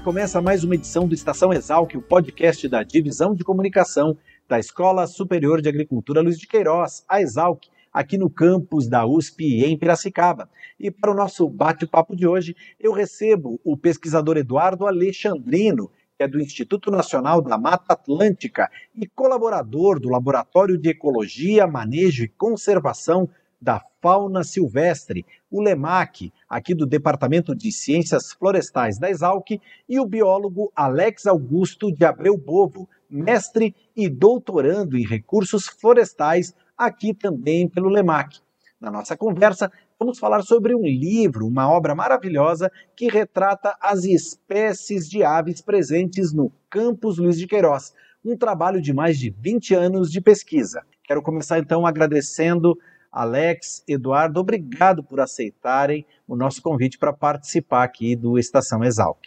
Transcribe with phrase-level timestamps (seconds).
[0.00, 4.16] Começa mais uma edição do Estação Exalc, o podcast da Divisão de Comunicação
[4.48, 9.62] da Escola Superior de Agricultura Luiz de Queiroz, a Exalc, aqui no campus da USP
[9.64, 10.48] em Piracicaba.
[10.80, 16.28] E para o nosso bate-papo de hoje, eu recebo o pesquisador Eduardo Alexandrino, que é
[16.28, 23.28] do Instituto Nacional da Mata Atlântica e colaborador do Laboratório de Ecologia, Manejo e Conservação
[23.60, 29.50] da Fauna Silvestre, o LEMAC, aqui do Departamento de Ciências Florestais da Exalc,
[29.86, 37.12] e o biólogo Alex Augusto de Abreu Bovo, mestre e doutorando em recursos florestais aqui
[37.12, 38.40] também pelo LEMAC.
[38.80, 45.08] Na nossa conversa, vamos falar sobre um livro, uma obra maravilhosa que retrata as espécies
[45.08, 47.92] de aves presentes no Campus Luiz de Queiroz,
[48.24, 50.82] um trabalho de mais de 20 anos de pesquisa.
[51.04, 52.78] Quero começar então agradecendo
[53.12, 59.20] Alex, Eduardo, obrigado por aceitarem o nosso convite para participar aqui do Estação Exalc.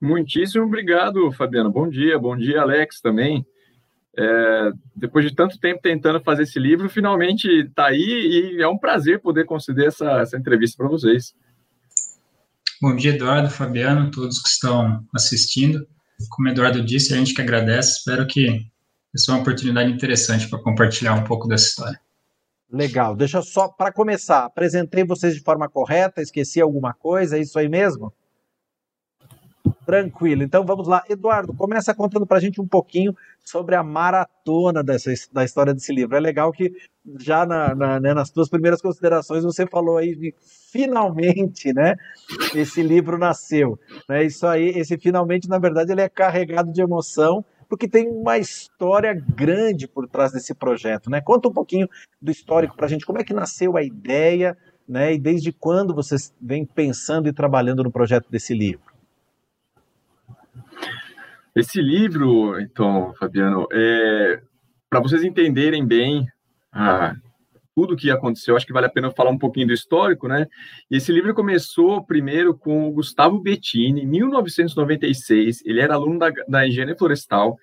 [0.00, 1.70] Muitíssimo obrigado, Fabiano.
[1.70, 3.44] Bom dia, bom dia, Alex, também.
[4.18, 8.78] É, depois de tanto tempo tentando fazer esse livro, finalmente está aí e é um
[8.78, 11.34] prazer poder conceder essa, essa entrevista para vocês.
[12.80, 15.86] Bom dia, Eduardo, Fabiano, todos que estão assistindo.
[16.30, 17.98] Como o Eduardo disse, a gente que agradece.
[17.98, 18.66] Espero que
[19.14, 22.05] essa é uma oportunidade interessante para compartilhar um pouco dessa história.
[22.70, 23.14] Legal.
[23.14, 24.44] Deixa só para começar.
[24.44, 28.12] Apresentei vocês de forma correta, esqueci alguma coisa, é isso aí mesmo?
[29.84, 30.42] Tranquilo.
[30.42, 31.02] Então vamos lá.
[31.08, 35.92] Eduardo, começa contando para a gente um pouquinho sobre a maratona dessa, da história desse
[35.92, 36.16] livro.
[36.16, 36.72] É legal que
[37.20, 40.34] já na, na, né, nas tuas primeiras considerações você falou aí de
[40.72, 41.96] finalmente, né?
[42.54, 43.78] Esse livro nasceu.
[44.08, 44.24] Né?
[44.24, 49.14] Isso aí, esse finalmente, na verdade, ele é carregado de emoção porque tem uma história
[49.14, 51.20] grande por trás desse projeto, né?
[51.20, 51.88] Conta um pouquinho
[52.20, 54.56] do histórico para a gente, como é que nasceu a ideia,
[54.88, 55.14] né?
[55.14, 58.94] E desde quando vocês vêm pensando e trabalhando no projeto desse livro?
[61.54, 64.42] Esse livro, então, Fabiano, é,
[64.90, 66.26] para vocês entenderem bem
[66.70, 67.16] a
[67.76, 70.46] tudo o que aconteceu, acho que vale a pena falar um pouquinho do histórico, né?
[70.90, 75.62] E esse livro começou primeiro com o Gustavo Bettini, em 1996.
[75.62, 77.58] Ele era aluno da, da Engenharia Florestal,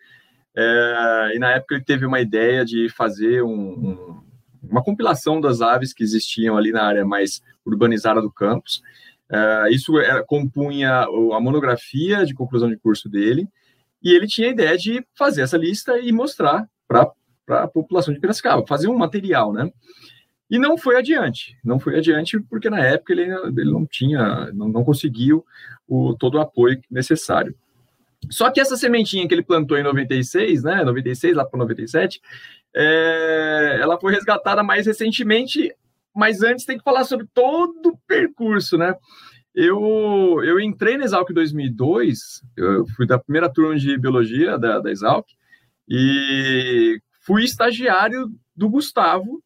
[0.56, 4.24] é, e na época ele teve uma ideia de fazer um, um,
[4.62, 8.84] uma compilação das aves que existiam ali na área mais urbanizada do campus.
[9.32, 13.48] É, isso era, compunha a monografia de conclusão de curso dele,
[14.04, 17.10] e ele tinha a ideia de fazer essa lista e mostrar para
[17.46, 19.72] para a população de Piracicaba, fazer um material, né?
[20.50, 24.68] E não foi adiante, não foi adiante porque na época ele, ele não tinha, não,
[24.68, 25.44] não conseguiu
[25.88, 27.56] o, todo o apoio necessário.
[28.30, 32.22] Só que essa sementinha que ele plantou em 96, né, 96 lá para 97,
[32.76, 35.74] é, ela foi resgatada mais recentemente,
[36.16, 38.96] mas antes tem que falar sobre todo o percurso, né?
[39.56, 44.80] Eu, eu entrei na Exalc em 2002, eu fui da primeira turma de biologia da,
[44.80, 45.28] da Exalc,
[45.88, 49.42] e fui estagiário do Gustavo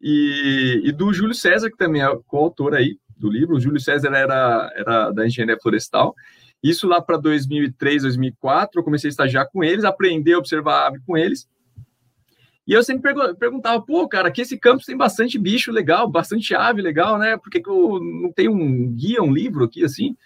[0.00, 3.56] e, e do Júlio César, que também é coautor aí do livro.
[3.56, 6.14] O Júlio César era, era da engenharia florestal.
[6.62, 10.86] Isso lá para 2003, 2004, eu comecei a estagiar com eles, aprender a observar a
[10.88, 11.48] ave com eles.
[12.66, 16.82] E eu sempre perguntava, pô, cara, aqui esse campus tem bastante bicho legal, bastante ave
[16.82, 17.36] legal, né?
[17.36, 20.16] Por que, que eu não tenho um guia, um livro aqui assim?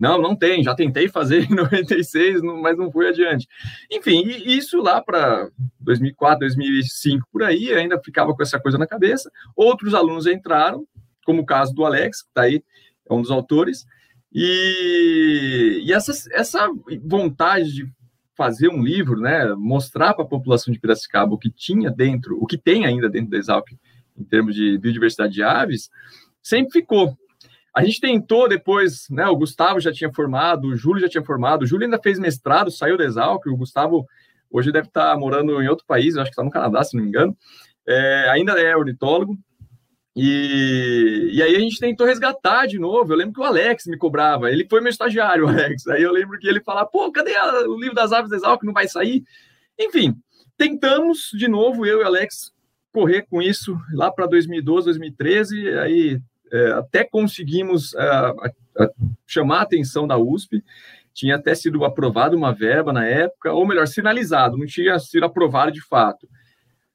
[0.00, 3.46] Não, não tem, já tentei fazer em 96, mas não fui adiante.
[3.90, 9.30] Enfim, isso lá para 2004, 2005, por aí, ainda ficava com essa coisa na cabeça.
[9.54, 10.86] Outros alunos entraram,
[11.26, 12.64] como o caso do Alex, que está aí,
[13.08, 13.84] é um dos autores,
[14.32, 16.66] e, e essa, essa
[17.04, 17.92] vontade de
[18.34, 22.46] fazer um livro, né, mostrar para a população de Piracicaba o que tinha dentro, o
[22.46, 23.68] que tem ainda dentro da Exalc,
[24.16, 25.90] em termos de biodiversidade de aves,
[26.42, 27.18] sempre ficou.
[27.74, 29.26] A gente tentou depois, né?
[29.26, 32.70] O Gustavo já tinha formado, o Júlio já tinha formado, o Júlio ainda fez mestrado,
[32.70, 34.06] saiu da Exalc, o Gustavo
[34.50, 37.08] hoje deve estar morando em outro país, acho que está no Canadá, se não me
[37.08, 37.36] engano.
[37.86, 39.38] É, ainda é ornitólogo.
[40.16, 43.12] E, e aí a gente tentou resgatar de novo.
[43.12, 45.86] Eu lembro que o Alex me cobrava, ele foi meu estagiário, Alex.
[45.86, 48.62] Aí eu lembro que ele falava: pô, cadê a, o livro das aves da Exalc?
[48.64, 49.22] Não vai sair?
[49.78, 50.14] Enfim,
[50.56, 52.52] tentamos de novo, eu e o Alex,
[52.92, 55.78] correr com isso lá para 2012, 2013.
[55.78, 56.20] Aí
[56.52, 58.90] é, até conseguimos a, a,
[59.26, 60.62] chamar a atenção da USP,
[61.12, 65.72] tinha até sido aprovado uma verba na época, ou melhor, sinalizado, não tinha sido aprovado
[65.72, 66.28] de fato.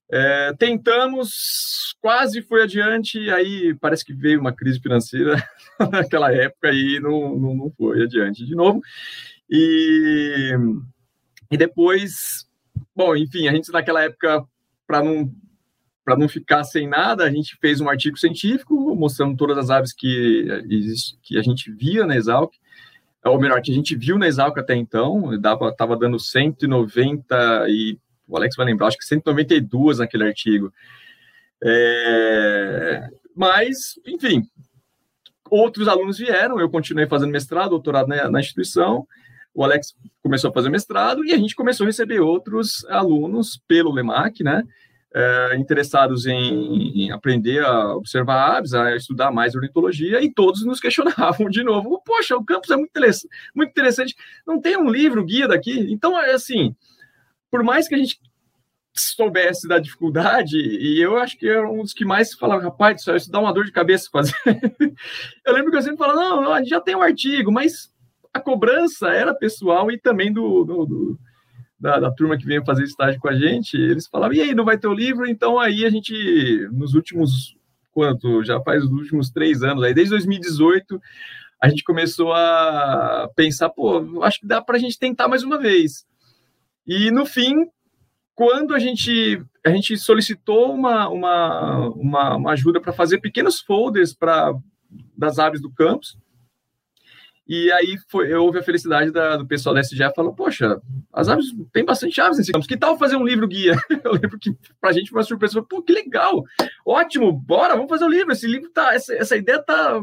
[0.10, 5.36] É, tentamos, quase foi adiante, aí parece que veio uma crise financeira
[5.92, 8.82] naquela época e não, não, não foi adiante de novo.
[9.50, 10.52] E,
[11.52, 12.48] e depois,
[12.96, 14.46] bom, enfim, a gente naquela época,
[14.88, 15.32] para não
[16.06, 19.92] para não ficar sem nada, a gente fez um artigo científico mostrando todas as aves
[19.92, 20.48] que,
[21.24, 22.54] que a gente via na Exalc,
[23.26, 27.98] ou melhor, que a gente viu na Exalc até então, estava dando 190 e
[28.28, 30.72] o Alex vai lembrar, acho que 192 naquele artigo.
[31.64, 34.44] É, mas, enfim,
[35.50, 39.08] outros alunos vieram, eu continuei fazendo mestrado, doutorado na, na instituição,
[39.56, 43.92] o Alex começou a fazer mestrado e a gente começou a receber outros alunos pelo
[43.92, 44.64] LEMAC, né?
[45.16, 50.82] É, interessados em, em, aprender a observar aves, a estudar mais ornitologia, e todos nos
[50.82, 54.16] questionavam de novo: poxa, o campus é muito interessante, muito interessante,
[54.46, 55.88] não tem um livro guia daqui?
[55.90, 56.76] Então, é assim,
[57.50, 58.20] por mais que a gente
[58.94, 63.32] soubesse da dificuldade, e eu acho que era um dos que mais falava, rapaz, isso
[63.32, 64.36] dá uma dor de cabeça fazer.
[65.46, 67.90] eu lembro que eu sempre falava, não, não, a gente já tem um artigo, mas
[68.34, 71.20] a cobrança era pessoal e também do, do, do
[71.80, 74.66] da, da, turma que veio fazer estágio com a gente, eles falavam, e aí, não
[74.66, 75.28] vai ter o livro?
[75.28, 76.14] Então aí a gente,
[76.72, 77.56] nos últimos,
[77.92, 78.44] quanto?
[78.44, 81.00] Já faz os últimos três anos, aí desde 2018,
[81.62, 85.58] a gente começou a pensar, pô, acho que dá para a gente tentar mais uma
[85.58, 86.06] vez.
[86.86, 87.68] E no fim,
[88.36, 94.14] quando a gente, a gente solicitou uma, uma, uma, uma ajuda para fazer pequenos folders
[94.14, 94.54] para
[95.18, 96.18] das aves do campus,
[97.48, 100.82] e aí foi, eu houve a felicidade da, do pessoal da SGA falou, poxa,
[101.14, 103.76] as aves tem bastante aves nesse campus, que tal fazer um livro guia?
[104.04, 104.52] Eu lembro que
[104.82, 106.44] para a gente foi uma surpresa, pô, que legal,
[106.86, 110.02] ótimo, bora, vamos fazer o um livro, esse livro tá, essa, essa ideia tá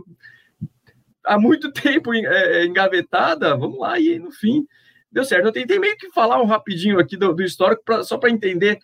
[1.24, 2.20] há muito tempo é,
[2.62, 4.66] é, engavetada, vamos lá, e no fim
[5.10, 5.46] deu certo.
[5.46, 8.78] Eu tentei meio que falar um rapidinho aqui do, do histórico, pra, só para entender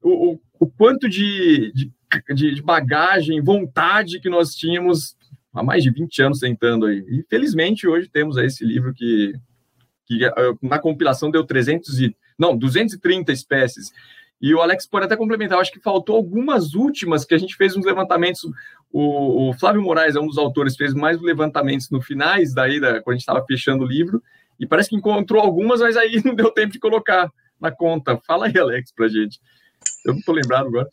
[0.00, 1.92] o, o, o, quanto de, de,
[2.34, 5.16] de bagagem, vontade que nós tínhamos
[5.56, 6.98] há mais de 20 anos tentando aí.
[7.08, 9.32] E felizmente hoje temos aí esse livro que,
[10.04, 10.32] que eh,
[10.62, 13.90] na compilação deu 300 e não, 230 espécies.
[14.40, 17.74] E o Alex pode até complementar, acho que faltou algumas últimas que a gente fez
[17.74, 18.42] uns levantamentos.
[18.92, 23.00] O, o Flávio Moraes é um dos autores, fez mais levantamentos no finais daí, da,
[23.00, 24.22] quando a gente estava fechando o livro,
[24.60, 28.20] e parece que encontrou algumas, mas aí não deu tempo de colocar na conta.
[28.26, 29.40] Fala aí, Alex, pra gente.
[30.04, 30.88] Eu não estou lembrado agora.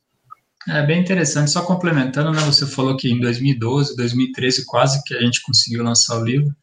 [0.67, 2.39] É bem interessante, só complementando, né?
[2.41, 6.55] Você falou que em 2012, 2013, quase que a gente conseguiu lançar o livro.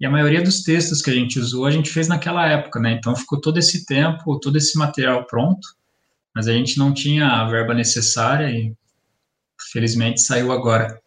[0.00, 2.92] E a maioria dos textos que a gente usou, a gente fez naquela época, né?
[2.92, 5.66] Então ficou todo esse tempo, todo esse material pronto,
[6.34, 8.74] mas a gente não tinha a verba necessária e
[9.72, 10.98] felizmente saiu agora.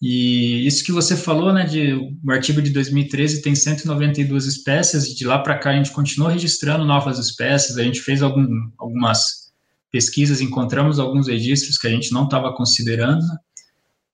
[0.00, 1.92] E isso que você falou, né, de
[2.24, 6.84] o artigo de 2013 tem 192 espécies, de lá para cá a gente continuou registrando
[6.84, 8.46] novas espécies, a gente fez algum,
[8.78, 9.47] algumas
[9.90, 13.24] pesquisas encontramos alguns registros que a gente não estava considerando,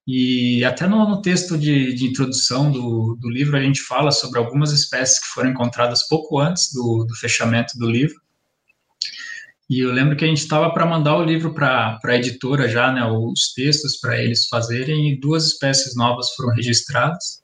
[0.06, 4.38] e até no, no texto de, de introdução do, do, livro a gente fala sobre
[4.38, 8.16] algumas espécies que foram encontradas pouco antes do, do fechamento do livro.
[9.68, 12.92] E eu lembro que a gente estava para mandar o livro para a editora já,
[12.92, 17.42] né, os textos para eles fazerem, e duas espécies novas foram registradas.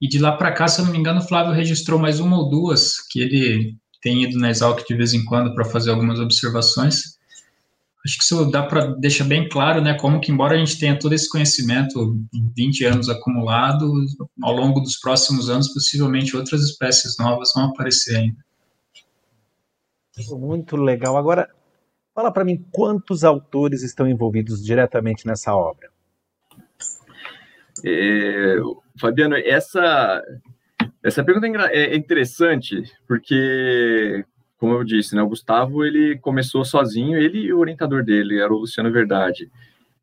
[0.00, 2.38] E de lá para cá, se eu não me engano, o Flávio registrou mais uma
[2.38, 6.18] ou duas, que ele tem ido na Exalc de vez em quando para fazer algumas
[6.18, 7.13] observações.
[8.04, 10.98] Acho que isso dá para deixar bem claro, né, como que embora a gente tenha
[10.98, 12.20] todo esse conhecimento,
[12.54, 13.90] 20 anos acumulado,
[14.42, 18.44] ao longo dos próximos anos, possivelmente outras espécies novas vão aparecer ainda.
[20.38, 21.16] Muito legal.
[21.16, 21.48] Agora,
[22.14, 25.88] fala para mim quantos autores estão envolvidos diretamente nessa obra?
[27.84, 28.56] É,
[29.00, 30.22] Fabiano, essa,
[31.02, 34.24] essa pergunta é, é interessante, porque
[34.58, 38.52] como eu disse, né, o Gustavo ele começou sozinho, ele e o orientador dele era
[38.52, 39.50] o Luciano Verdade.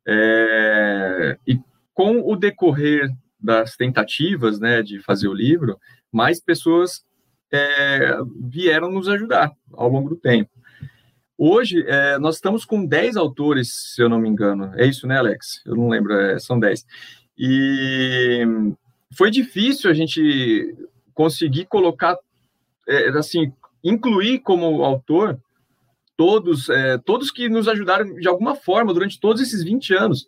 [0.06, 1.58] É, e
[1.94, 5.78] com o decorrer das tentativas, né, de fazer o livro,
[6.10, 7.04] mais pessoas
[7.52, 10.50] é, vieram nos ajudar ao longo do tempo.
[11.36, 14.72] Hoje, é, nós estamos com 10 autores, se eu não me engano.
[14.76, 15.60] É isso, né, Alex?
[15.66, 16.86] Eu não lembro, é, são 10.
[17.36, 18.44] E
[19.16, 20.76] foi difícil a gente
[21.12, 22.16] conseguir colocar,
[22.88, 25.40] é, assim, incluir como autor
[26.16, 30.26] todos, é, todos que nos ajudaram de alguma forma durante todos esses 20 anos.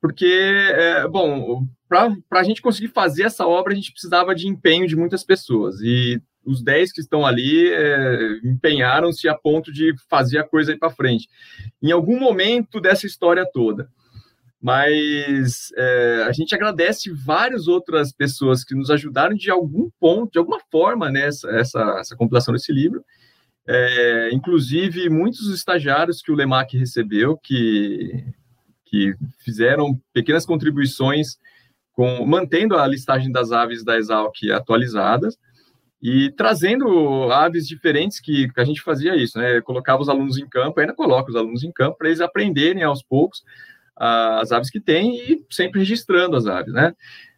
[0.00, 4.86] Porque, é, bom, para a gente conseguir fazer essa obra, a gente precisava de empenho
[4.88, 5.80] de muitas pessoas.
[5.82, 10.78] E os 10 que estão ali é, empenharam-se a ponto de fazer a coisa ir
[10.78, 11.28] para frente.
[11.82, 13.90] Em algum momento dessa história toda.
[14.62, 20.38] Mas é, a gente agradece várias outras pessoas que nos ajudaram de algum ponto, de
[20.38, 23.02] alguma forma, nessa né, essa, essa compilação desse livro.
[23.66, 28.24] É, inclusive, muitos estagiários que o Lemac recebeu, que,
[28.84, 31.38] que fizeram pequenas contribuições
[31.92, 35.38] com, mantendo a listagem das aves da Exalc atualizadas
[36.02, 39.60] e trazendo aves diferentes que, que, a gente fazia isso, né?
[39.60, 43.02] Colocava os alunos em campo, ainda coloca os alunos em campo para eles aprenderem aos
[43.02, 43.42] poucos
[44.00, 46.94] as aves que tem e sempre registrando as aves, né?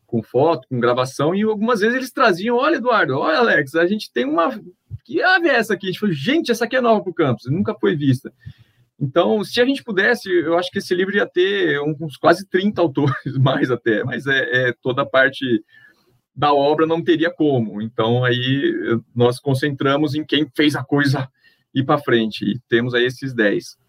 [0.06, 4.12] Com foto, com gravação, e algumas vezes eles traziam, olha, Eduardo, olha, Alex, a gente
[4.12, 4.60] tem uma.
[5.04, 5.86] Que ave é essa aqui?
[5.86, 8.32] A gente falou, gente, essa aqui é nova para o campus, nunca foi vista.
[9.00, 12.80] Então, se a gente pudesse, eu acho que esse livro ia ter uns quase 30
[12.80, 15.44] autores, mais até, mas é, é toda a parte
[16.36, 17.82] da obra não teria como.
[17.82, 21.28] Então, aí nós concentramos em quem fez a coisa
[21.74, 23.81] ir para frente, e temos aí esses 10.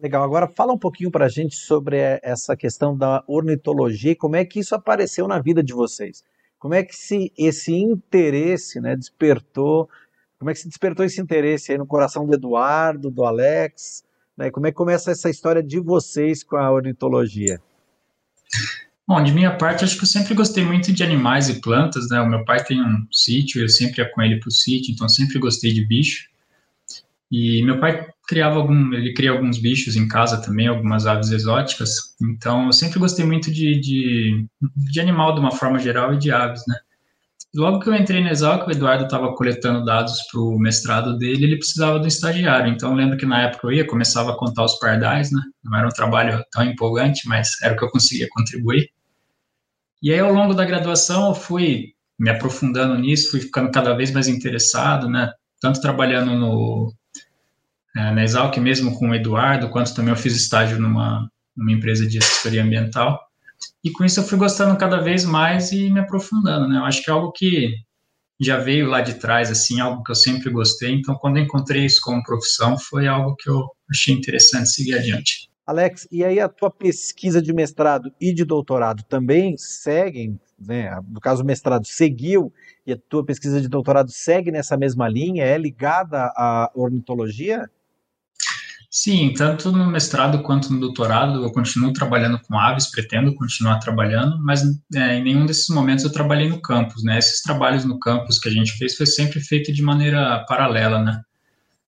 [0.00, 0.22] Legal.
[0.22, 4.44] Agora fala um pouquinho para a gente sobre essa questão da ornitologia e como é
[4.44, 6.22] que isso apareceu na vida de vocês.
[6.58, 9.88] Como é que se, esse interesse né, despertou?
[10.38, 14.04] Como é que se despertou esse interesse no coração do Eduardo, do Alex?
[14.36, 14.50] Né?
[14.50, 17.60] Como é que começa essa história de vocês com a ornitologia?
[19.06, 22.20] Bom, de minha parte, acho que eu sempre gostei muito de animais e plantas, né?
[22.20, 25.08] O meu pai tem um sítio, eu sempre ia com ele para o sítio, então
[25.08, 26.28] sempre gostei de bicho.
[27.30, 32.14] E meu pai criava algum, ele cria alguns bichos em casa também, algumas aves exóticas.
[32.22, 36.30] Então eu sempre gostei muito de, de, de animal de uma forma geral e de
[36.30, 36.76] aves, né?
[37.54, 41.44] Logo que eu entrei na Exalc, o Eduardo estava coletando dados para o mestrado dele,
[41.44, 42.70] ele precisava do estagiário.
[42.70, 45.40] Então eu lembro que na época eu ia, começava a contar os pardais, né?
[45.64, 48.90] Não era um trabalho tão empolgante, mas era o que eu conseguia contribuir.
[50.02, 54.10] E aí ao longo da graduação eu fui me aprofundando nisso, fui ficando cada vez
[54.10, 55.32] mais interessado, né?
[55.60, 56.92] Tanto trabalhando no
[57.96, 62.06] é, na Exalc, mesmo com o Eduardo, quanto também eu fiz estágio numa, numa empresa
[62.06, 63.18] de assessoria ambiental.
[63.82, 66.78] E com isso eu fui gostando cada vez mais e me aprofundando, né?
[66.78, 67.74] Eu acho que é algo que
[68.40, 70.92] já veio lá de trás, assim, algo que eu sempre gostei.
[70.94, 75.48] Então, quando eu encontrei isso como profissão, foi algo que eu achei interessante seguir adiante.
[75.66, 80.98] Alex, e aí a tua pesquisa de mestrado e de doutorado também seguem, né?
[81.08, 82.52] No caso, o mestrado seguiu
[82.86, 87.68] e a tua pesquisa de doutorado segue nessa mesma linha, é ligada à ornitologia?
[88.90, 94.38] Sim, tanto no mestrado quanto no doutorado eu continuo trabalhando com aves, pretendo continuar trabalhando,
[94.42, 94.62] mas
[94.94, 97.18] é, em nenhum desses momentos eu trabalhei no campus, né?
[97.18, 101.20] Esses trabalhos no campus que a gente fez foi sempre feito de maneira paralela, né?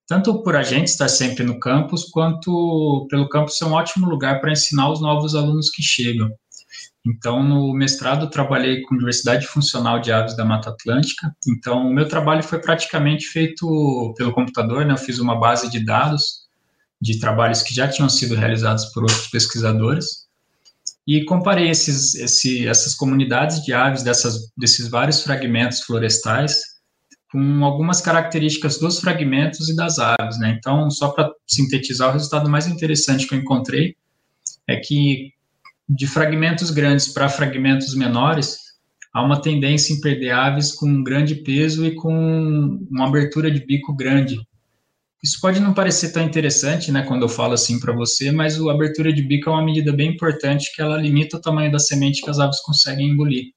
[0.07, 4.41] Tanto por a gente estar sempre no campus, quanto pelo campus ser um ótimo lugar
[4.41, 6.31] para ensinar os novos alunos que chegam.
[7.07, 11.35] Então, no mestrado, trabalhei com diversidade funcional de aves da Mata Atlântica.
[11.49, 14.93] Então, o meu trabalho foi praticamente feito pelo computador, né?
[14.93, 16.50] Eu fiz uma base de dados
[17.01, 20.29] de trabalhos que já tinham sido realizados por outros pesquisadores
[21.07, 26.61] e comparei esses, esse, essas comunidades de aves dessas, desses vários fragmentos florestais
[27.31, 30.57] com algumas características dos fragmentos e das aves, né?
[30.59, 33.95] Então, só para sintetizar, o resultado mais interessante que eu encontrei
[34.69, 35.33] é que
[35.89, 38.59] de fragmentos grandes para fragmentos menores,
[39.13, 43.95] há uma tendência em perder aves com grande peso e com uma abertura de bico
[43.95, 44.41] grande,
[45.23, 48.71] isso pode não parecer tão interessante, né, quando eu falo assim para você, mas a
[48.71, 52.23] abertura de bico é uma medida bem importante que ela limita o tamanho da semente
[52.23, 53.53] que as aves conseguem engolir.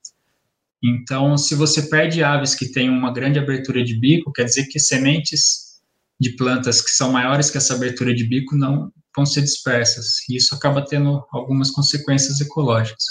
[0.84, 4.78] Então, se você perde aves que têm uma grande abertura de bico, quer dizer que
[4.78, 5.80] sementes
[6.20, 10.36] de plantas que são maiores que essa abertura de bico não vão ser dispersas, e
[10.36, 13.06] isso acaba tendo algumas consequências ecológicas.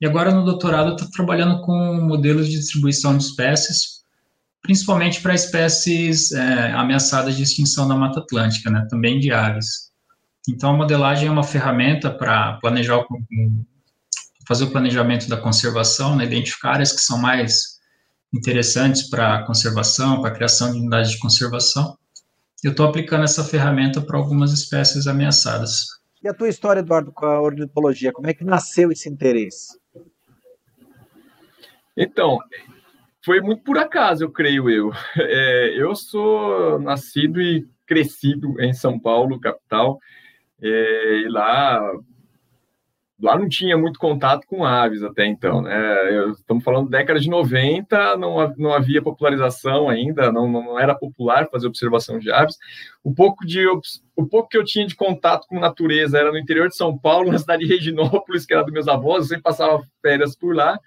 [0.00, 4.03] E agora no doutorado eu estou trabalhando com modelos de distribuição de espécies
[4.64, 9.92] principalmente para espécies é, ameaçadas de extinção da Mata Atlântica, né, também de aves.
[10.48, 13.04] Então, a modelagem é uma ferramenta para planejar,
[14.48, 17.78] fazer o planejamento da conservação, né, identificar áreas que são mais
[18.32, 21.98] interessantes para a conservação, para a criação de unidades de conservação.
[22.62, 25.84] Eu estou aplicando essa ferramenta para algumas espécies ameaçadas.
[26.22, 29.78] E a tua história, Eduardo, com a ornitologia, como é que nasceu esse interesse?
[31.94, 32.38] Então,
[33.24, 34.92] foi muito por acaso, eu creio eu.
[35.16, 39.98] É, eu sou nascido e crescido em São Paulo, capital,
[40.62, 41.80] é, e lá
[43.20, 46.30] lá não tinha muito contato com aves até então, né?
[46.32, 51.66] Estamos falando década de 90, não, não havia popularização ainda, não, não era popular fazer
[51.66, 52.56] observação de aves.
[53.02, 53.66] O pouco, de,
[54.16, 57.32] o pouco que eu tinha de contato com natureza era no interior de São Paulo,
[57.32, 60.78] na cidade de Reginópolis, que era dos meus avós, eu sempre passava férias por lá.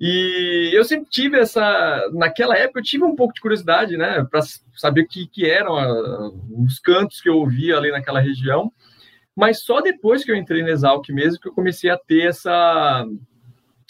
[0.00, 2.08] E eu sempre tive essa.
[2.12, 4.40] Naquela época, eu tive um pouco de curiosidade, né, para
[4.76, 8.72] saber o que, que eram a, os cantos que eu ouvia ali naquela região.
[9.36, 13.04] mas só depois que eu entrei na Exalc mesmo que eu comecei a ter essa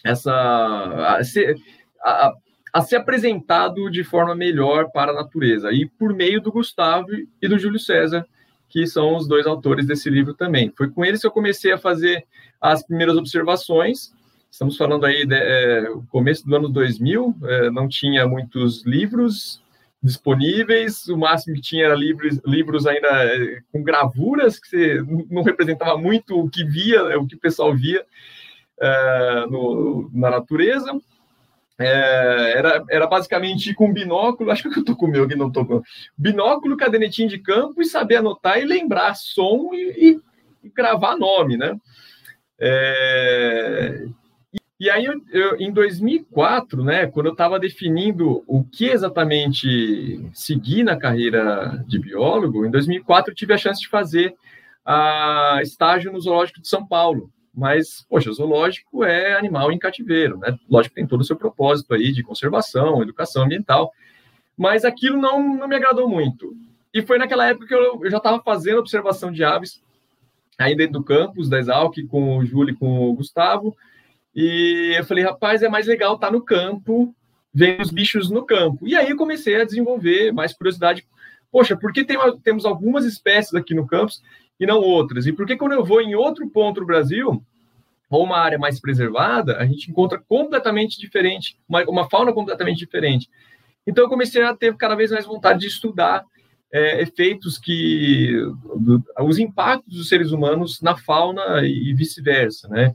[0.04, 1.20] essa a
[2.04, 2.32] a,
[2.72, 7.08] a ser apresentado de forma melhor para a natureza e por meio do Gustavo
[7.42, 8.26] e do Júlio César
[8.68, 10.72] que são os dois autores desse livro também.
[10.76, 12.26] Foi com eles que eu comecei a fazer
[12.60, 14.12] as primeiras observações.
[14.50, 19.62] Estamos falando aí do é, começo do ano 2000, é, não tinha muitos livros
[20.02, 25.42] disponíveis, o máximo que tinha era livros, livros ainda é, com gravuras, que você não
[25.42, 28.04] representava muito o que via, o que o pessoal via
[28.80, 30.98] é, no, na natureza.
[31.80, 35.50] É, era, era basicamente com binóculo, acho que eu tô com o meu aqui, não
[35.50, 35.82] tô com.
[36.16, 40.20] Binóculo, cadernetinho de campo e saber anotar e lembrar som e, e,
[40.64, 41.78] e gravar nome, né?
[42.58, 44.06] É,
[44.80, 50.84] e, aí, eu, eu, em 2004, né, quando eu estava definindo o que exatamente seguir
[50.84, 54.34] na carreira de biólogo, em 2004 eu tive a chance de fazer
[54.84, 57.30] a estágio no Zoológico de São Paulo.
[57.52, 60.56] Mas, poxa, zoológico é animal em cativeiro, né?
[60.70, 63.92] Lógico que tem todo o seu propósito aí de conservação, educação ambiental,
[64.56, 66.54] mas aquilo não, não me agradou muito.
[66.94, 69.82] E foi naquela época que eu, eu já estava fazendo observação de aves,
[70.76, 73.76] dentro do campus da Exalc, com o Júlio e com o Gustavo,
[74.40, 77.12] e eu falei, rapaz, é mais legal estar tá no campo,
[77.52, 78.86] vendo os bichos no campo.
[78.86, 81.04] E aí comecei a desenvolver mais curiosidade.
[81.50, 84.22] Poxa, por que tem, temos algumas espécies aqui no campus
[84.60, 85.26] e não outras?
[85.26, 87.42] E por que quando eu vou em outro ponto do Brasil,
[88.08, 93.28] ou uma área mais preservada, a gente encontra completamente diferente, uma, uma fauna completamente diferente.
[93.84, 96.24] Então eu comecei a ter cada vez mais vontade de estudar
[96.72, 98.40] é, efeitos que
[98.76, 102.94] do, os impactos dos seres humanos na fauna e vice-versa, né?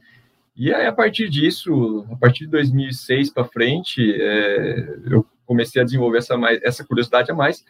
[0.55, 5.85] E aí a partir disso, a partir de 2006 para frente, é, eu comecei a
[5.85, 7.63] desenvolver essa mais, essa curiosidade a mais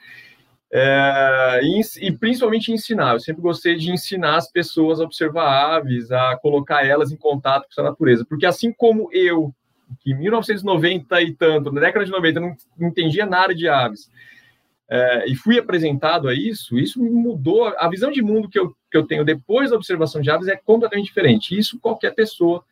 [0.75, 3.13] é, e, e, principalmente ensinar.
[3.13, 7.63] Eu sempre gostei de ensinar as pessoas a observar aves, a colocar elas em contato
[7.63, 8.25] com essa natureza.
[8.25, 9.53] Porque assim como eu,
[9.99, 14.09] que em 1990 e tanto, na década de 90, não, entendia nada de aves,
[14.89, 17.67] é, e fui apresentado a isso, isso mudou.
[17.77, 20.55] A visão de mundo que eu, que eu tenho depois da observação de aves é
[20.55, 21.57] completamente diferente.
[21.57, 22.65] Isso qualquer pessoa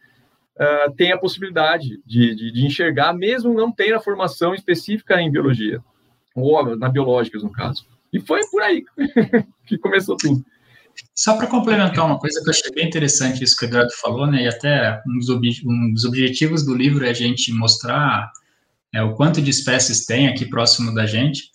[0.58, 5.32] é, tem a possibilidade de, de, de enxergar, mesmo não tendo a formação específica em
[5.32, 5.82] biologia
[6.36, 7.86] ou na biológicas, no caso.
[8.12, 8.84] E foi por aí
[9.66, 10.44] que começou tudo.
[11.16, 14.28] Só para complementar uma coisa que eu achei bem interessante isso que o Eduardo falou,
[14.28, 18.32] né, e até um dos, um dos objetivos do livro é a gente mostrar
[18.94, 21.50] é, o quanto de espécies tem aqui próximo da gente.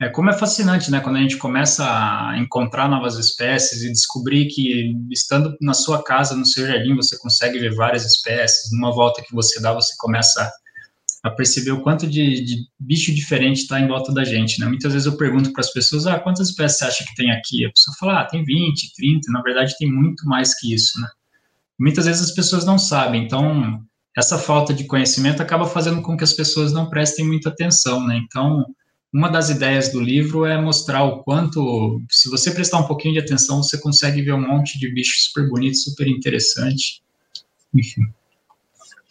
[0.00, 4.48] É como é fascinante, né, quando a gente começa a encontrar novas espécies e descobrir
[4.48, 8.72] que estando na sua casa, no seu jardim, você consegue ver várias espécies.
[8.72, 10.50] Numa volta que você dá, você começa
[11.22, 14.66] a perceber o quanto de, de bicho diferente está em volta da gente, né?
[14.66, 17.64] Muitas vezes eu pergunto para as pessoas, ah, quantas espécies você acha que tem aqui?
[17.64, 21.08] A pessoa fala, ah, tem 20, 30, na verdade tem muito mais que isso, né?
[21.78, 23.82] Muitas vezes as pessoas não sabem, então
[24.14, 28.20] essa falta de conhecimento acaba fazendo com que as pessoas não prestem muita atenção, né?
[28.22, 28.62] Então,
[29.14, 33.20] uma das ideias do livro é mostrar o quanto, se você prestar um pouquinho de
[33.20, 37.00] atenção, você consegue ver um monte de bicho super bonito, super interessante,
[37.72, 38.02] enfim.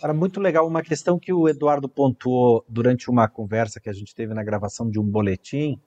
[0.04, 4.14] Era muito legal uma questão que o Eduardo pontuou durante uma conversa que a gente
[4.14, 5.80] teve na gravação de um boletim,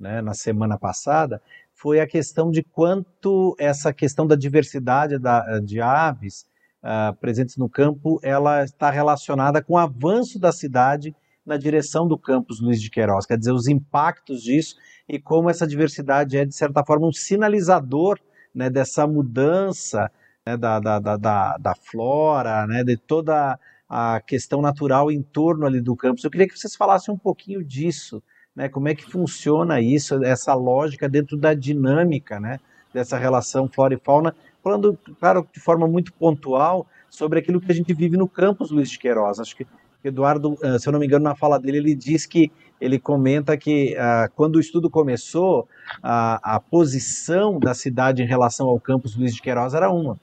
[0.00, 1.42] né, na semana passada,
[1.74, 6.46] foi a questão de quanto essa questão da diversidade da, de aves
[6.82, 11.14] uh, presentes no campo, ela está relacionada com o avanço da cidade
[11.48, 14.76] na direção do campus Luiz de Queiroz, quer dizer, os impactos disso
[15.08, 18.20] e como essa diversidade é, de certa forma, um sinalizador
[18.54, 20.10] né, dessa mudança
[20.46, 23.58] né, da, da, da, da, flora, né, de toda
[23.88, 26.22] a questão natural em torno ali do campus.
[26.22, 28.22] Eu queria que vocês falassem um pouquinho disso,
[28.54, 32.60] né, como é que funciona isso, essa lógica dentro da dinâmica né,
[32.92, 37.74] dessa relação flora e fauna, falando, claro, de forma muito pontual sobre aquilo que a
[37.74, 39.40] gente vive no campus Luiz de Queiroz.
[39.40, 39.66] Acho que
[40.08, 43.56] Eduardo, eh, se eu não me engano, na fala dele, ele diz que ele comenta
[43.56, 45.68] que uh, quando o estudo começou,
[46.02, 50.18] a, a posição da cidade em relação ao campus Luiz de Queiroz era uma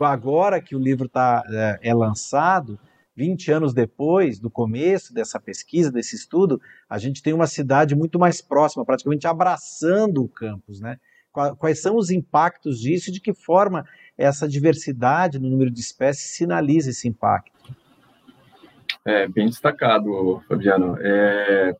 [0.00, 2.78] agora que o livro tá, é, é lançado,
[3.16, 8.18] 20 anos depois do começo dessa pesquisa, desse estudo, a gente tem uma cidade muito
[8.18, 10.98] mais próxima, praticamente abraçando o campus, né?
[11.58, 16.34] Quais são os impactos disso e de que forma essa diversidade no número de espécies
[16.34, 17.55] sinaliza esse impacto?
[19.06, 20.98] É, bem destacado, Fabiano.
[21.00, 21.76] É...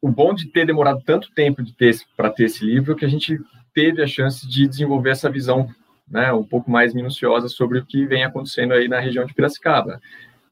[0.00, 3.04] O bom de ter demorado tanto tempo de ter para ter esse livro é que
[3.04, 3.38] a gente
[3.74, 5.68] teve a chance de desenvolver essa visão
[6.08, 10.00] né, um pouco mais minuciosa sobre o que vem acontecendo aí na região de Piracicaba,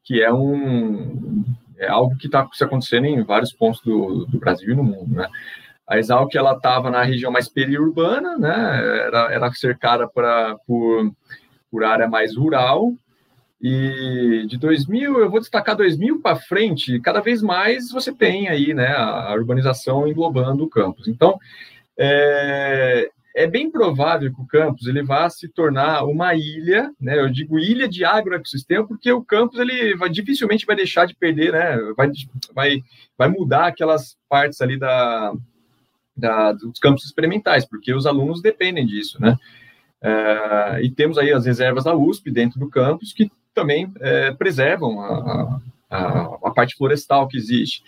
[0.05, 1.43] que é um
[1.79, 5.17] é algo que está se acontecendo em vários pontos do, do Brasil e no mundo,
[5.17, 5.27] né?
[5.89, 9.07] A Exalc ela estava na região mais periurbana, né?
[9.07, 11.13] Era, era cercada pra, por,
[11.71, 12.93] por área mais rural.
[13.63, 18.75] E de 2000, eu vou destacar 2000 para frente, cada vez mais você tem aí,
[18.75, 21.07] né, a urbanização englobando o campus.
[21.07, 21.39] Então,
[21.97, 27.19] é, é bem provável que o campus ele vá se tornar uma ilha, né?
[27.19, 31.53] Eu digo ilha de agroecossistema, porque o campus ele vai, dificilmente vai deixar de perder,
[31.53, 31.79] né?
[31.97, 32.11] Vai,
[32.53, 32.83] vai,
[33.17, 35.33] vai mudar aquelas partes ali da,
[36.17, 39.37] da, dos campos experimentais, porque os alunos dependem disso, né?
[40.03, 45.01] É, e temos aí as reservas da USP dentro do campus que também é, preservam
[45.01, 45.61] a,
[45.91, 47.83] a, a parte florestal que existe.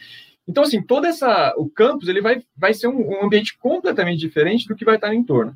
[0.46, 1.54] Então, assim, toda essa.
[1.56, 5.08] O campus ele vai, vai ser um, um, ambiente completamente diferente do que vai estar
[5.08, 5.54] no entorno.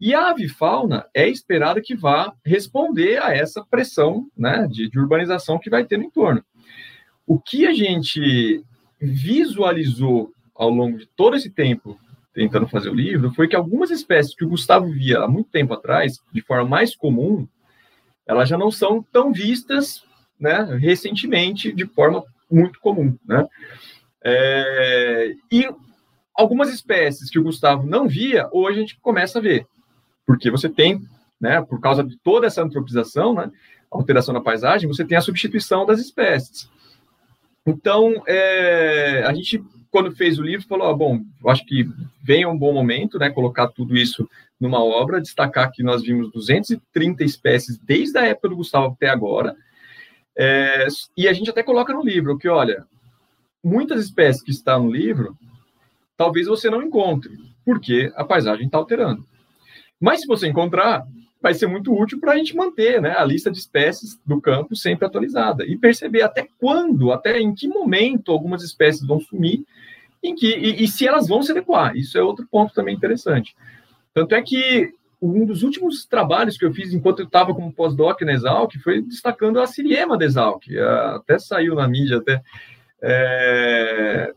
[0.00, 5.58] E a avifauna é esperada que vá responder a essa pressão né, de, de urbanização
[5.58, 6.44] que vai ter no entorno.
[7.26, 8.62] O que a gente
[9.00, 11.98] visualizou ao longo de todo esse tempo
[12.34, 15.72] tentando fazer o livro foi que algumas espécies que o Gustavo via há muito tempo
[15.72, 17.46] atrás, de forma mais comum,
[18.26, 20.04] elas já não são tão vistas
[20.38, 23.16] né, recentemente de forma muito comum.
[23.26, 23.46] Né?
[24.22, 25.68] É, e
[26.34, 29.66] algumas espécies que o Gustavo não via, hoje a gente começa a ver,
[30.26, 31.02] porque você tem,
[31.40, 33.50] né, por causa de toda essa antropização, né,
[33.90, 36.68] alteração na paisagem, você tem a substituição das espécies.
[37.66, 41.88] Então, é, a gente, quando fez o livro, falou: ah, bom, acho que
[42.22, 44.28] vem um bom momento, né, colocar tudo isso
[44.60, 49.56] numa obra, destacar que nós vimos 230 espécies desde a época do Gustavo até agora.
[50.36, 52.86] É, e a gente até coloca no livro que, olha,
[53.62, 55.36] muitas espécies que estão no livro,
[56.16, 57.32] talvez você não encontre,
[57.64, 59.24] porque a paisagem está alterando.
[60.00, 61.06] Mas se você encontrar,
[61.44, 64.74] vai ser muito útil para a gente manter né, a lista de espécies do campo
[64.74, 69.62] sempre atualizada e perceber até quando, até em que momento algumas espécies vão sumir
[70.22, 71.94] em que, e, e se elas vão se adequar.
[71.94, 73.54] Isso é outro ponto também interessante.
[74.14, 78.22] Tanto é que um dos últimos trabalhos que eu fiz enquanto eu estava como pós-doc
[78.22, 80.64] na Exalc foi destacando a Siriema da Exalc.
[81.14, 82.40] Até saiu na mídia, até
[83.02, 84.32] é...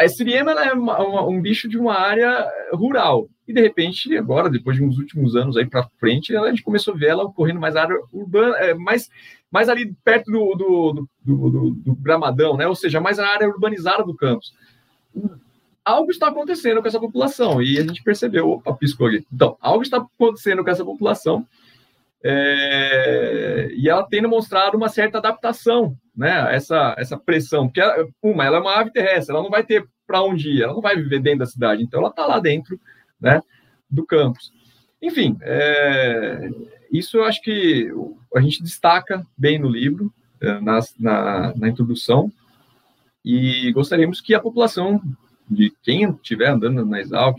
[0.00, 3.28] A Siriema é uma, uma, um bicho de uma área rural.
[3.46, 6.94] E, de repente, agora, depois de uns últimos anos aí para frente, a gente começou
[6.94, 9.10] a ver ela ocorrendo mais área urbana, é, mais,
[9.50, 12.66] mais ali perto do, do, do, do, do gramadão, né?
[12.66, 14.54] ou seja, mais a área urbanizada do campus.
[15.84, 19.26] Algo está acontecendo com essa população e a gente percebeu, opa, piscou aqui.
[19.30, 21.46] Então, algo está acontecendo com essa população
[22.22, 26.54] é, e ela tem demonstrado uma certa adaptação, né?
[26.54, 29.86] Essa, essa pressão, porque ela, uma, ela é uma ave terrestre, ela não vai ter
[30.06, 32.78] para onde ir, ela não vai viver dentro da cidade, então ela está lá dentro,
[33.20, 33.40] né?
[33.88, 34.52] Do campus.
[35.00, 36.50] Enfim, é,
[36.92, 37.90] isso eu acho que
[38.34, 42.30] a gente destaca bem no livro, é, na, na, na introdução,
[43.24, 45.00] e gostaríamos que a população
[45.48, 47.38] de quem estiver andando na Exalc,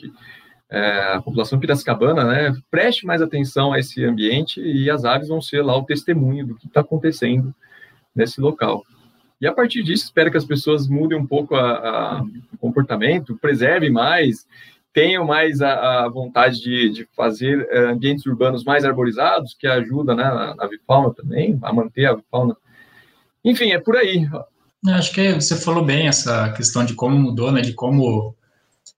[0.71, 5.41] é, a população piracicabana, né, preste mais atenção a esse ambiente e as aves vão
[5.41, 7.53] ser lá o testemunho do que está acontecendo
[8.15, 8.85] nesse local.
[9.39, 12.21] E a partir disso, espero que as pessoas mudem um pouco a, a,
[12.53, 14.47] o comportamento, preservem mais,
[14.93, 20.15] tenham mais a, a vontade de, de fazer é, ambientes urbanos mais arborizados, que ajuda
[20.15, 22.55] né, na, na avifauna também, a manter a avifauna.
[23.43, 24.25] Enfim, é por aí.
[24.87, 28.35] Acho que você falou bem essa questão de como mudou, né, de como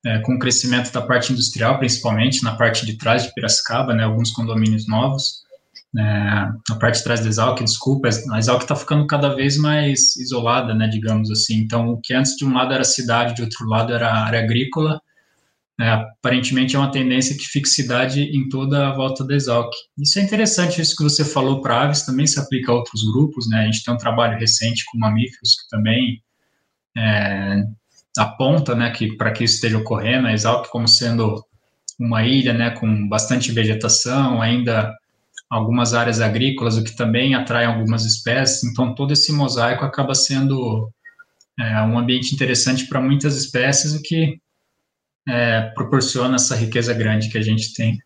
[0.06, 4.04] é, com o crescimento da parte industrial, principalmente na parte de trás de Piracicaba, né,
[4.04, 5.44] alguns condomínios novos,
[5.98, 10.16] é, na parte de trás da Exalc, desculpa, a Exalc está ficando cada vez mais
[10.18, 13.68] isolada, né, digamos assim, então o que antes de um lado era cidade, de outro
[13.68, 15.00] lado era área agrícola,
[15.80, 19.72] é, aparentemente é uma tendência que fique cidade em toda a volta da Exalc.
[19.98, 23.48] Isso é interessante, isso que você falou para aves também se aplica a outros grupos,
[23.48, 26.22] né, a gente tem um trabalho recente com mamíferos que também
[26.98, 27.64] é,
[28.18, 31.44] aponta, né, que para que isso esteja ocorrendo, a Exalc como sendo
[32.00, 34.94] uma ilha, né, com bastante vegetação, ainda
[35.50, 38.64] algumas áreas agrícolas, o que também atrai algumas espécies.
[38.64, 40.90] Então todo esse mosaico acaba sendo
[41.60, 44.40] é, um ambiente interessante para muitas espécies, o que
[45.28, 48.00] é, proporciona essa riqueza grande que a gente tem.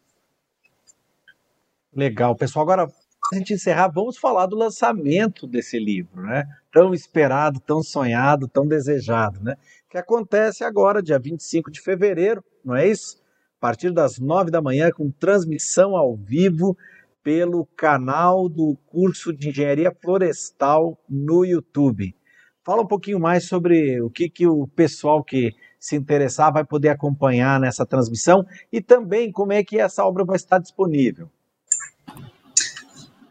[1.95, 2.63] Legal, pessoal.
[2.63, 2.91] Agora,
[3.33, 6.45] a gente encerrar, vamos falar do lançamento desse livro, né?
[6.71, 9.55] Tão esperado, tão sonhado, tão desejado, né?
[9.89, 13.17] que acontece agora, dia 25 de fevereiro, não é isso?
[13.57, 16.77] A partir das nove da manhã, com transmissão ao vivo
[17.23, 22.15] pelo canal do curso de Engenharia Florestal no YouTube.
[22.63, 26.89] Fala um pouquinho mais sobre o que, que o pessoal que se interessar vai poder
[26.89, 31.29] acompanhar nessa transmissão e também como é que essa obra vai estar disponível.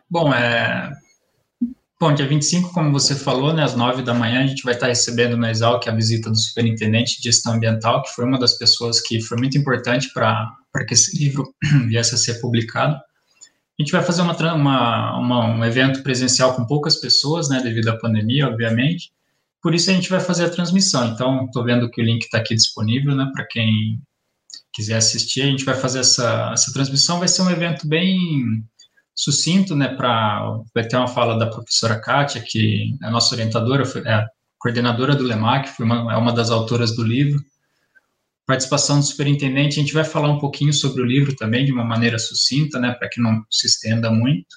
[0.09, 0.93] Bom, é,
[1.99, 4.87] Bom, dia 25, como você falou, né, às 9 da manhã, a gente vai estar
[4.87, 9.01] recebendo na Exalc a visita do superintendente de gestão ambiental, que foi uma das pessoas
[9.01, 10.55] que foi muito importante para
[10.87, 11.55] que esse livro
[11.89, 12.95] viesse a ser publicado.
[12.97, 17.89] A gente vai fazer uma, uma, uma, um evento presencial com poucas pessoas, né, devido
[17.89, 19.11] à pandemia, obviamente.
[19.63, 21.07] Por isso a gente vai fazer a transmissão.
[21.07, 23.99] Então, estou vendo que o link está aqui disponível, né, para quem
[24.71, 25.41] quiser assistir.
[25.41, 27.19] A gente vai fazer essa, essa transmissão.
[27.19, 28.63] Vai ser um evento bem
[29.17, 33.83] sucinto, né, para vai ter uma fala da professora Kátia, que é a nossa orientadora,
[34.05, 34.27] é a
[34.59, 37.43] coordenadora do LEMAC, foi uma, é uma das autoras do livro.
[38.47, 41.85] Participação do superintendente, a gente vai falar um pouquinho sobre o livro também, de uma
[41.85, 44.55] maneira sucinta, né, para que não se estenda muito.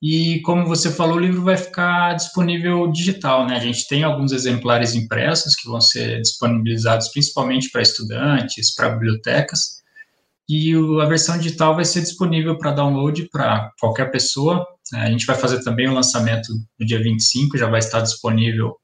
[0.00, 3.56] E como você falou, o livro vai ficar disponível digital, né?
[3.56, 9.82] A gente tem alguns exemplares impressos que vão ser disponibilizados principalmente para estudantes, para bibliotecas,
[10.48, 14.66] e o, a versão digital vai ser disponível para download para qualquer pessoa.
[14.94, 18.76] É, a gente vai fazer também o lançamento no dia 25, já vai estar disponível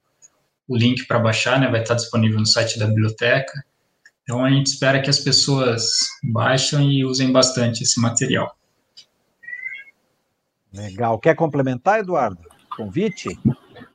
[0.67, 3.65] o link para baixar, né, vai estar disponível no site da biblioteca.
[4.23, 5.91] Então a gente espera que as pessoas
[6.23, 8.57] baixem e usem bastante esse material.
[10.73, 11.19] Legal.
[11.19, 12.41] Quer complementar, Eduardo?
[12.77, 13.39] Convite?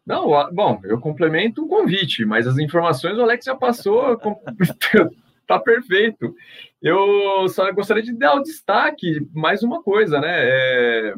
[0.05, 4.17] Não, bom, eu complemento o convite, mas as informações o Alex já passou.
[5.47, 6.35] tá perfeito.
[6.81, 10.35] Eu só gostaria de dar o destaque, mais uma coisa, né?
[10.37, 11.13] É,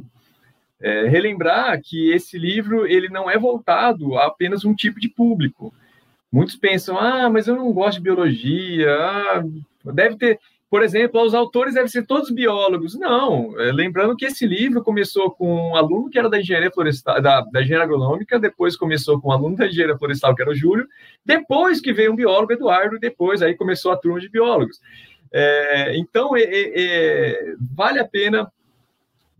[0.81, 5.73] é, relembrar que esse livro ele não é voltado a apenas um tipo de público.
[6.31, 9.43] Muitos pensam, ah, mas eu não gosto de biologia, ah,
[9.91, 10.39] deve ter,
[10.69, 12.93] por exemplo, os autores devem ser todos biólogos.
[12.97, 17.19] Não, é, lembrando que esse livro começou com um aluno que era da engenharia florestal,
[17.19, 20.55] da, da engenharia agronômica, depois começou com um aluno da engenharia florestal, que era o
[20.55, 20.87] Júlio,
[21.25, 24.79] depois que veio um biólogo, Eduardo, e depois aí começou a turma de biólogos.
[25.31, 28.51] É, então, é, é, vale a pena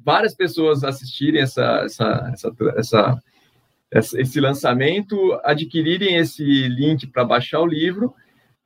[0.04, 2.34] várias pessoas assistirem essa, essa,
[2.76, 3.24] essa,
[3.92, 8.16] essa, esse lançamento, adquirirem esse link para baixar o livro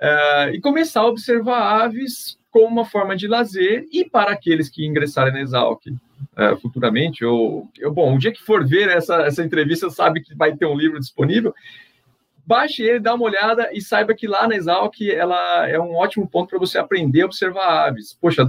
[0.05, 4.85] é, e começar a observar aves como uma forma de lazer e para aqueles que
[4.85, 9.41] ingressarem na Exalc uh, futuramente, ou, eu, bom, o dia que for ver essa, essa
[9.41, 11.55] entrevista, sabe que vai ter um livro disponível,
[12.45, 16.27] baixe ele, dá uma olhada e saiba que lá na Exalc ela é um ótimo
[16.27, 18.13] ponto para você aprender a observar aves.
[18.19, 18.45] Poxa,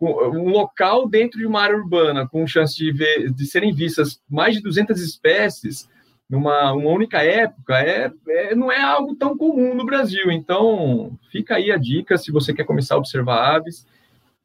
[0.00, 4.54] um local dentro de uma área urbana com chance de, ver, de serem vistas mais
[4.54, 5.86] de 200 espécies
[6.30, 10.30] numa uma única época é, é, não é algo tão comum no Brasil.
[10.30, 13.84] Então, fica aí a dica se você quer começar a observar aves.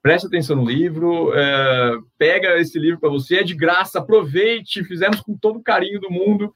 [0.02, 5.19] Preste atenção no livro, é, pega esse livro para você, é de graça, aproveite, fizemos
[5.21, 6.54] com todo o carinho do mundo.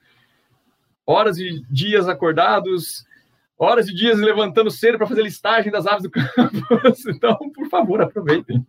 [1.06, 3.04] Horas e dias acordados,
[3.58, 7.06] horas e dias levantando cedo para fazer listagem das aves do campus.
[7.08, 8.64] Então, por favor, aproveitem.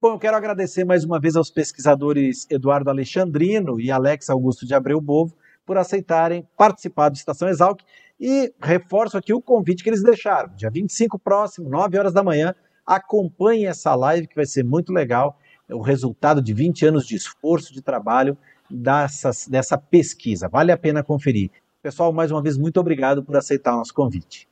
[0.00, 4.74] Bom, eu quero agradecer mais uma vez aos pesquisadores Eduardo Alexandrino e Alex Augusto de
[4.74, 5.34] Abreu Bovo
[5.66, 7.82] por aceitarem participar do Estação Exalc.
[8.18, 10.54] E reforço aqui o convite que eles deixaram.
[10.54, 12.54] Dia 25 próximo, 9 horas da manhã,
[12.86, 15.38] acompanhe essa live que vai ser muito legal.
[15.68, 18.38] É o resultado de 20 anos de esforço, de trabalho
[18.70, 20.48] dessa, dessa pesquisa.
[20.48, 21.50] Vale a pena conferir.
[21.82, 24.48] Pessoal, mais uma vez, muito obrigado por aceitar o nosso convite.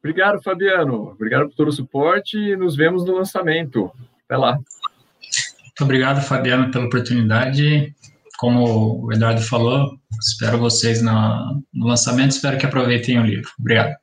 [0.00, 1.12] Obrigado, Fabiano.
[1.12, 3.90] Obrigado por todo o suporte e nos vemos no lançamento.
[4.26, 4.52] Até lá.
[4.52, 7.94] Muito obrigado, Fabiano, pela oportunidade
[8.38, 13.50] como o Eduardo falou, espero vocês no, no lançamento, espero que aproveitem o livro.
[13.58, 13.94] Obrigado.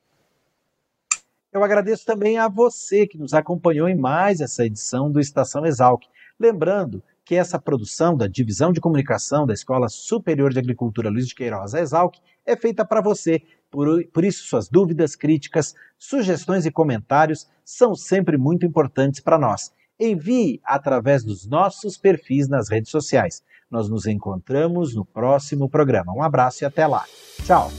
[1.54, 6.06] Eu agradeço também a você que nos acompanhou em mais essa edição do Estação Exalc.
[6.39, 11.36] Lembrando que essa produção da Divisão de Comunicação da Escola Superior de Agricultura Luiz de
[11.36, 13.41] Queiroz, Exalc, é feita para você.
[13.70, 19.74] Por, por isso, suas dúvidas, críticas, sugestões e comentários são sempre muito importantes para nós.
[20.02, 23.44] Envie através dos nossos perfis nas redes sociais.
[23.70, 26.12] Nós nos encontramos no próximo programa.
[26.12, 27.06] Um abraço e até lá.
[27.46, 27.72] Tchau.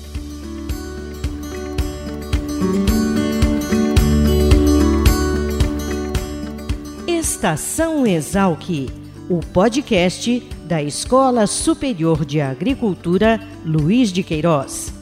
[7.09, 8.89] Estação Exalc,
[9.29, 14.93] o podcast da Escola Superior de Agricultura Luiz de Queiroz.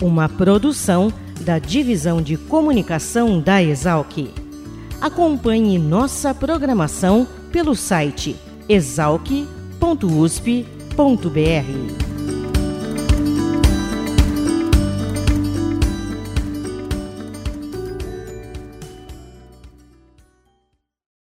[0.00, 1.12] Uma produção
[1.42, 4.49] da Divisão de Comunicação da Exalc.
[5.00, 8.36] Acompanhe nossa programação pelo site
[8.68, 9.60] exalc.com
[11.00, 12.09] www.usp.br.